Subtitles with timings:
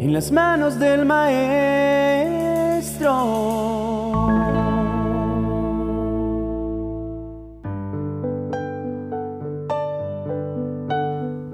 [0.00, 1.50] en las manos del Maestro.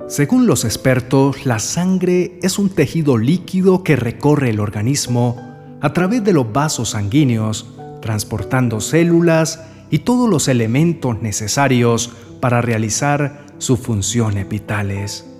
[0.06, 5.36] Según los expertos, la sangre es un tejido líquido que recorre el organismo
[5.80, 13.44] a través de los vasos sanguíneos, transportando células y todos los elementos necesarios para realizar
[13.58, 15.35] sus funciones vitales.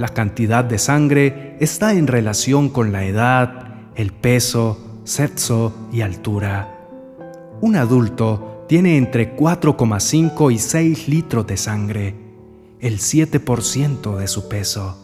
[0.00, 3.66] La cantidad de sangre está en relación con la edad,
[3.96, 6.74] el peso, sexo y altura.
[7.60, 12.14] Un adulto tiene entre 4,5 y 6 litros de sangre,
[12.80, 14.96] el 7% de su peso.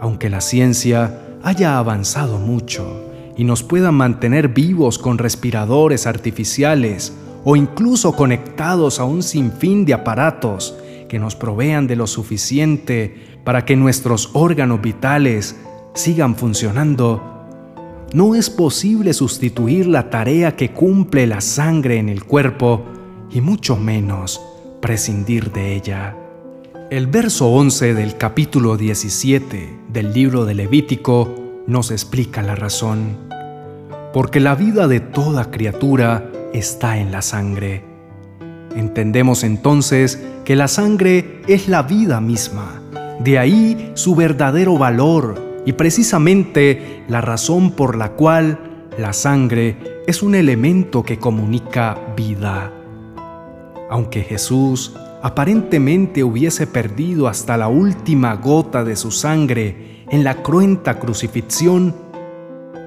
[0.00, 3.04] Aunque la ciencia haya avanzado mucho
[3.36, 7.12] y nos pueda mantener vivos con respiradores artificiales
[7.44, 10.74] o incluso conectados a un sinfín de aparatos
[11.12, 15.56] que nos provean de lo suficiente para que nuestros órganos vitales
[15.94, 17.22] sigan funcionando,
[18.12, 22.84] no es posible sustituir la tarea que cumple la sangre en el cuerpo
[23.30, 24.40] y mucho menos
[24.80, 26.16] prescindir de ella.
[26.90, 31.34] El verso 11 del capítulo 17 del libro de Levítico
[31.66, 33.16] nos explica la razón.
[34.12, 37.82] Porque la vida de toda criatura está en la sangre.
[38.76, 42.81] Entendemos entonces que la sangre es la vida misma,
[43.22, 50.22] de ahí su verdadero valor y precisamente la razón por la cual la sangre es
[50.22, 52.72] un elemento que comunica vida.
[53.90, 60.98] Aunque Jesús aparentemente hubiese perdido hasta la última gota de su sangre en la cruenta
[60.98, 61.94] crucifixión,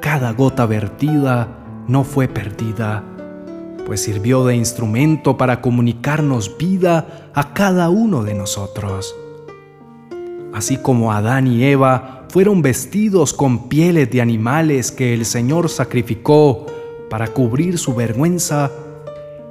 [0.02, 3.04] cada gota vertida no fue perdida
[3.86, 9.16] pues sirvió de instrumento para comunicarnos vida a cada uno de nosotros.
[10.56, 16.66] Así como Adán y Eva fueron vestidos con pieles de animales que el Señor sacrificó
[17.10, 18.72] para cubrir su vergüenza,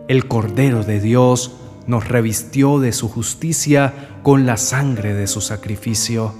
[0.08, 1.56] el Cordero de Dios
[1.86, 6.32] nos revistió de su justicia con la sangre de su sacrificio.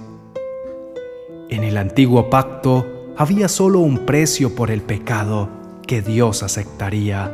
[1.51, 5.47] En el antiguo pacto había solo un precio por el pecado
[5.85, 7.31] que Dios aceptaría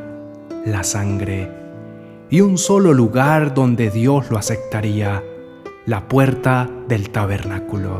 [0.66, 1.50] la sangre,
[2.30, 5.24] y un solo lugar donde Dios lo aceptaría,
[5.86, 8.00] la puerta del tabernáculo.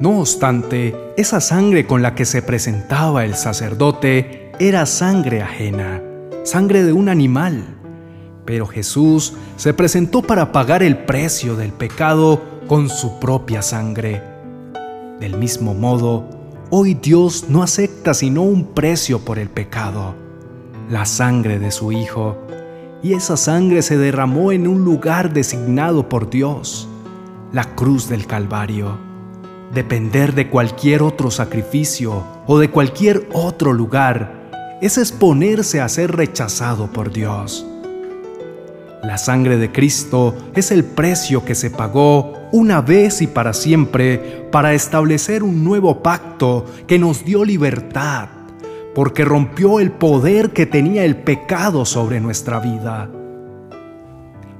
[0.00, 6.02] No obstante, esa sangre con la que se presentaba el sacerdote era sangre ajena,
[6.44, 7.76] sangre de un animal.
[8.44, 14.22] Pero Jesús se presentó para pagar el precio del pecado con su propia sangre.
[15.20, 16.28] Del mismo modo,
[16.70, 20.14] hoy Dios no acepta sino un precio por el pecado
[20.90, 22.36] la sangre de su Hijo,
[23.02, 26.88] y esa sangre se derramó en un lugar designado por Dios,
[27.52, 28.98] la cruz del Calvario.
[29.74, 36.88] Depender de cualquier otro sacrificio o de cualquier otro lugar es exponerse a ser rechazado
[36.88, 37.66] por Dios.
[39.02, 44.46] La sangre de Cristo es el precio que se pagó una vez y para siempre
[44.50, 48.28] para establecer un nuevo pacto que nos dio libertad,
[48.94, 53.10] porque rompió el poder que tenía el pecado sobre nuestra vida.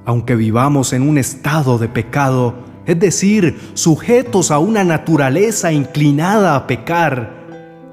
[0.05, 2.55] Aunque vivamos en un estado de pecado,
[2.87, 7.39] es decir, sujetos a una naturaleza inclinada a pecar,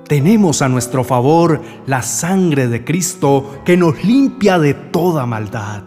[0.07, 5.83] tenemos a nuestro favor la sangre de Cristo que nos limpia de toda maldad.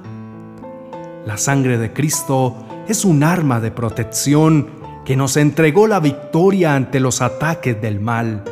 [1.27, 2.57] La sangre de Cristo
[2.87, 4.69] es un arma de protección
[5.05, 8.45] que nos entregó la victoria ante los ataques del mal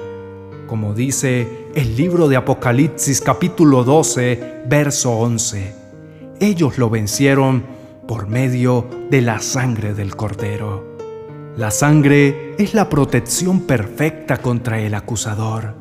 [0.69, 5.75] como dice el libro de Apocalipsis capítulo 12, verso 11.
[6.41, 7.65] Ellos lo vencieron
[8.07, 10.97] por medio de la sangre del cordero.
[11.57, 15.75] La sangre es la protección perfecta contra el acusador.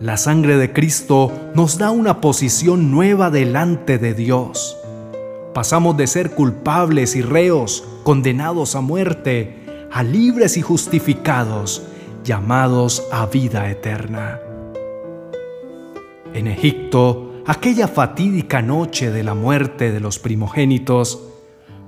[0.00, 4.76] La sangre de Cristo nos da una posición nueva delante de Dios.
[5.52, 11.82] Pasamos de ser culpables y reos, condenados a muerte, a libres y justificados
[12.24, 14.40] llamados a vida eterna.
[16.34, 21.22] En Egipto, aquella fatídica noche de la muerte de los primogénitos,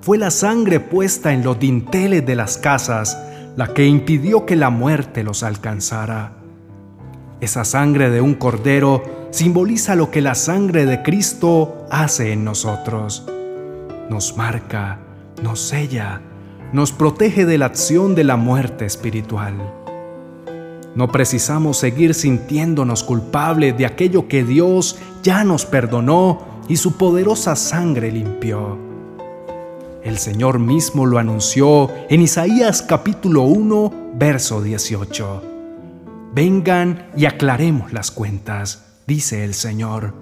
[0.01, 3.19] fue la sangre puesta en los dinteles de las casas
[3.57, 6.37] la que impidió que la muerte los alcanzara.
[7.41, 13.27] Esa sangre de un cordero simboliza lo que la sangre de Cristo hace en nosotros.
[14.09, 15.01] Nos marca,
[15.43, 16.21] nos sella,
[16.73, 19.76] nos protege de la acción de la muerte espiritual.
[20.97, 27.55] No precisamos seguir sintiéndonos culpables de aquello que Dios ya nos perdonó y su poderosa
[27.55, 28.79] sangre limpió.
[30.03, 35.43] El Señor mismo lo anunció en Isaías capítulo 1, verso 18.
[36.33, 40.15] Vengan y aclaremos las cuentas, dice el Señor.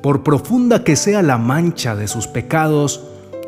[0.00, 3.02] Por profunda que sea la mancha de sus pecados,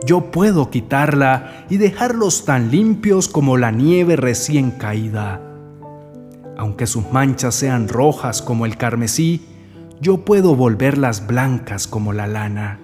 [0.05, 5.47] yo puedo quitarla y dejarlos tan limpios como la nieve recién caída.
[6.57, 9.47] Aunque sus manchas sean rojas como el carmesí,
[10.01, 12.81] yo puedo volverlas blancas como la lana.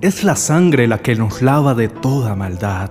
[0.00, 2.90] Es la sangre la que nos lava de toda maldad.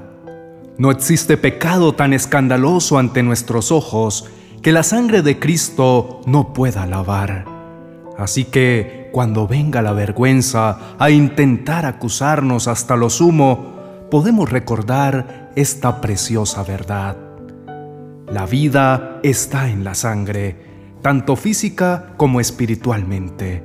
[0.77, 4.29] No existe pecado tan escandaloso ante nuestros ojos
[4.61, 7.45] que la sangre de Cristo no pueda lavar.
[8.17, 16.01] Así que cuando venga la vergüenza a intentar acusarnos hasta lo sumo, podemos recordar esta
[16.01, 17.32] preciosa verdad.
[18.31, 20.55] La vida está en la sangre,
[21.01, 23.61] tanto física como espiritualmente.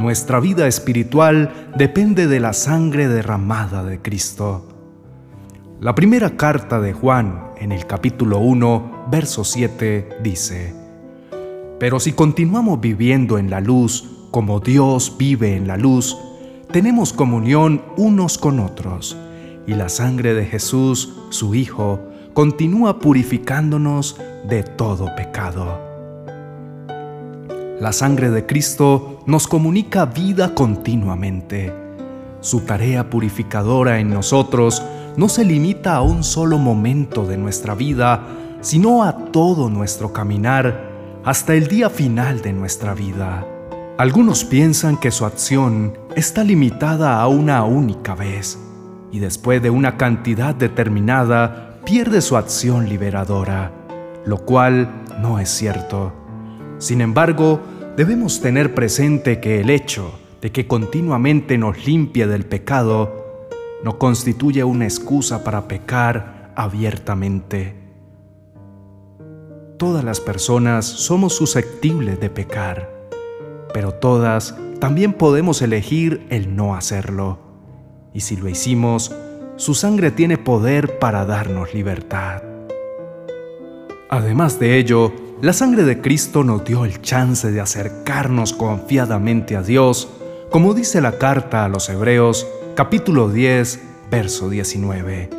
[0.00, 4.68] Nuestra vida espiritual depende de la sangre derramada de Cristo.
[5.80, 10.74] La primera carta de Juan, en el capítulo 1, verso 7, dice,
[11.78, 16.18] Pero si continuamos viviendo en la luz como Dios vive en la luz,
[16.72, 19.16] tenemos comunión unos con otros,
[19.66, 22.00] y la sangre de Jesús, su Hijo,
[22.36, 25.80] continúa purificándonos de todo pecado.
[27.80, 31.72] La sangre de Cristo nos comunica vida continuamente.
[32.42, 34.82] Su tarea purificadora en nosotros
[35.16, 38.26] no se limita a un solo momento de nuestra vida,
[38.60, 40.90] sino a todo nuestro caminar
[41.24, 43.46] hasta el día final de nuestra vida.
[43.96, 48.58] Algunos piensan que su acción está limitada a una única vez
[49.10, 53.70] y después de una cantidad determinada pierde su acción liberadora,
[54.26, 56.12] lo cual no es cierto.
[56.78, 57.60] Sin embargo,
[57.96, 63.46] debemos tener presente que el hecho de que continuamente nos limpie del pecado
[63.84, 67.76] no constituye una excusa para pecar abiertamente.
[69.78, 72.90] Todas las personas somos susceptibles de pecar,
[73.72, 77.38] pero todas también podemos elegir el no hacerlo.
[78.12, 79.14] Y si lo hicimos,
[79.56, 82.42] su sangre tiene poder para darnos libertad.
[84.10, 89.62] Además de ello, la sangre de Cristo nos dio el chance de acercarnos confiadamente a
[89.62, 90.08] Dios,
[90.50, 93.80] como dice la carta a los Hebreos capítulo 10,
[94.10, 95.30] verso 19.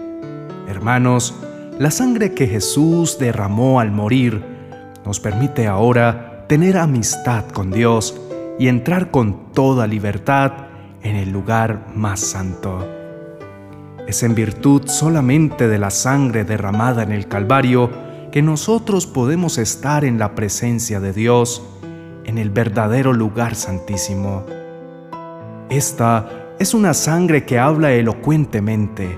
[0.68, 1.36] Hermanos,
[1.78, 4.44] la sangre que Jesús derramó al morir
[5.06, 8.20] nos permite ahora tener amistad con Dios
[8.58, 10.54] y entrar con toda libertad
[11.04, 12.97] en el lugar más santo.
[14.08, 17.92] Es en virtud solamente de la sangre derramada en el Calvario
[18.32, 21.62] que nosotros podemos estar en la presencia de Dios,
[22.24, 24.46] en el verdadero lugar santísimo.
[25.70, 26.26] Esta
[26.58, 29.18] es una sangre que habla elocuentemente.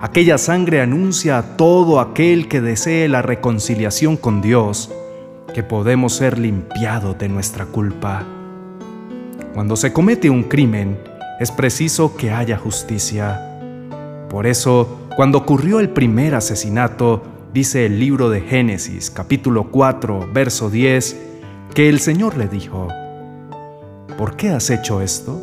[0.00, 4.92] Aquella sangre anuncia a todo aquel que desee la reconciliación con Dios
[5.54, 8.24] que podemos ser limpiados de nuestra culpa.
[9.54, 10.98] Cuando se comete un crimen,
[11.38, 13.45] es preciso que haya justicia.
[14.28, 17.22] Por eso, cuando ocurrió el primer asesinato,
[17.54, 21.16] dice el libro de Génesis capítulo 4, verso 10,
[21.74, 22.88] que el Señor le dijo,
[24.18, 25.40] ¿por qué has hecho esto?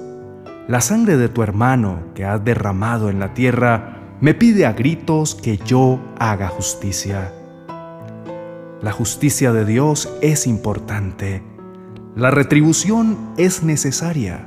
[0.67, 5.35] La sangre de tu hermano que has derramado en la tierra me pide a gritos
[5.35, 7.33] que yo haga justicia.
[8.81, 11.41] La justicia de Dios es importante.
[12.15, 14.45] La retribución es necesaria,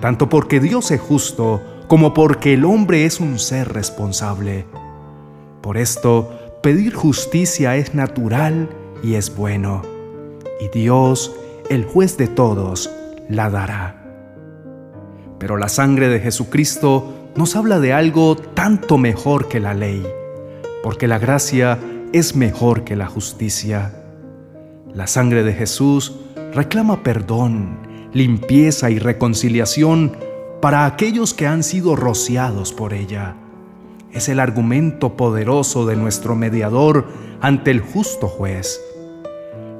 [0.00, 4.64] tanto porque Dios es justo como porque el hombre es un ser responsable.
[5.60, 6.30] Por esto,
[6.62, 8.68] pedir justicia es natural
[9.02, 9.82] y es bueno,
[10.60, 11.34] y Dios,
[11.68, 12.88] el juez de todos,
[13.28, 14.04] la dará.
[15.40, 20.06] Pero la sangre de Jesucristo nos habla de algo tanto mejor que la ley,
[20.84, 21.76] porque la gracia
[22.12, 24.00] es mejor que la justicia.
[24.94, 26.20] La sangre de Jesús
[26.54, 27.80] reclama perdón,
[28.12, 30.29] limpieza y reconciliación
[30.60, 33.36] para aquellos que han sido rociados por ella.
[34.12, 37.06] Es el argumento poderoso de nuestro mediador
[37.40, 38.80] ante el justo juez.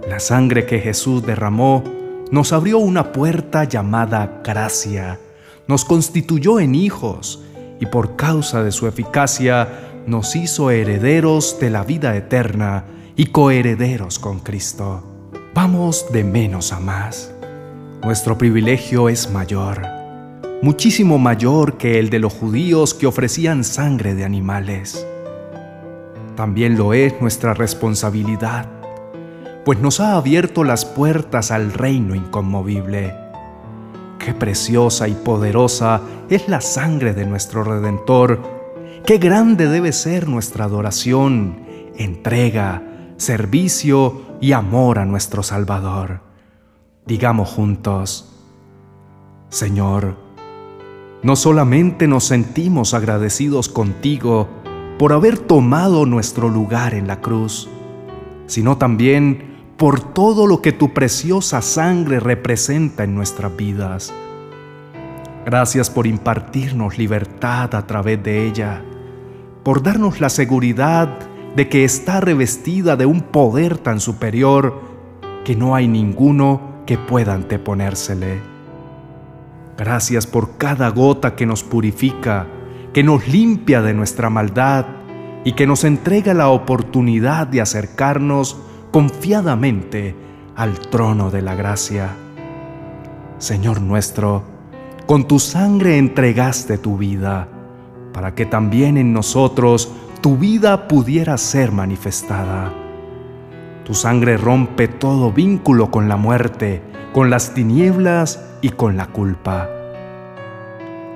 [0.08, 1.84] La sangre que Jesús derramó
[2.30, 5.18] nos abrió una puerta llamada gracia
[5.70, 7.44] nos constituyó en hijos
[7.78, 14.18] y por causa de su eficacia nos hizo herederos de la vida eterna y coherederos
[14.18, 15.04] con Cristo.
[15.54, 17.32] Vamos de menos a más.
[18.02, 19.86] Nuestro privilegio es mayor,
[20.62, 25.06] muchísimo mayor que el de los judíos que ofrecían sangre de animales.
[26.36, 28.66] También lo es nuestra responsabilidad,
[29.64, 33.14] pues nos ha abierto las puertas al reino inconmovible
[34.20, 38.60] Qué preciosa y poderosa es la sangre de nuestro Redentor,
[39.06, 41.64] Qué grande debe ser nuestra adoración,
[41.96, 42.82] entrega,
[43.16, 46.20] servicio y amor a nuestro Salvador.
[47.06, 48.36] Digamos juntos,
[49.48, 50.18] Señor,
[51.22, 54.48] no solamente nos sentimos agradecidos contigo
[54.98, 57.68] por haber tomado nuestro lugar en la cruz,
[58.46, 64.12] sino también por todo lo que tu preciosa sangre representa en nuestras vidas.
[65.44, 68.82] Gracias por impartirnos libertad a través de ella,
[69.62, 71.18] por darnos la seguridad
[71.56, 74.80] de que está revestida de un poder tan superior
[75.44, 78.49] que no hay ninguno que pueda anteponérsele.
[79.80, 82.46] Gracias por cada gota que nos purifica,
[82.92, 84.84] que nos limpia de nuestra maldad
[85.42, 88.58] y que nos entrega la oportunidad de acercarnos
[88.90, 90.14] confiadamente
[90.54, 92.10] al trono de la gracia.
[93.38, 94.42] Señor nuestro,
[95.06, 97.48] con tu sangre entregaste tu vida,
[98.12, 102.70] para que también en nosotros tu vida pudiera ser manifestada.
[103.86, 106.82] Tu sangre rompe todo vínculo con la muerte,
[107.12, 109.68] con las tinieblas y con la culpa.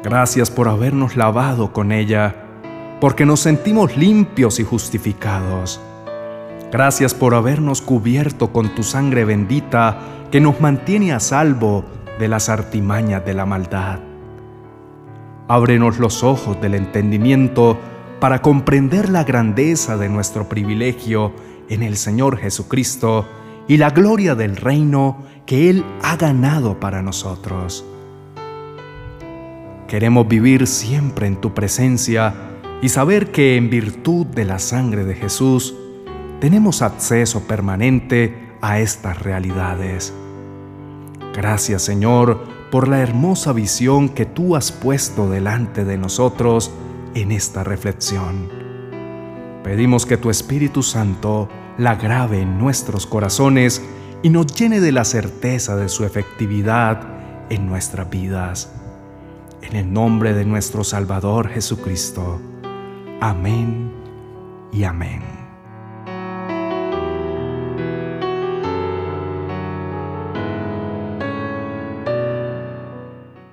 [0.02, 2.34] Gracias por habernos lavado con ella,
[3.00, 5.80] porque nos sentimos limpios y justificados.
[6.72, 9.98] Gracias por habernos cubierto con tu sangre bendita
[10.30, 11.84] que nos mantiene a salvo
[12.18, 14.00] de las artimañas de la maldad.
[15.46, 17.78] Ábrenos los ojos del entendimiento
[18.18, 21.32] para comprender la grandeza de nuestro privilegio
[21.68, 23.26] en el Señor Jesucristo
[23.68, 27.84] y la gloria del reino que Él ha ganado para nosotros.
[29.88, 32.34] Queremos vivir siempre en tu presencia
[32.82, 35.74] y saber que en virtud de la sangre de Jesús
[36.40, 40.12] tenemos acceso permanente a estas realidades.
[41.34, 46.72] Gracias Señor por la hermosa visión que tú has puesto delante de nosotros
[47.14, 48.63] en esta reflexión.
[49.64, 53.82] Pedimos que tu Espíritu Santo la grave en nuestros corazones
[54.22, 57.00] y nos llene de la certeza de su efectividad
[57.48, 58.70] en nuestras vidas.
[59.62, 62.40] En el nombre de nuestro Salvador Jesucristo.
[63.20, 63.90] Amén
[64.70, 65.33] y amén.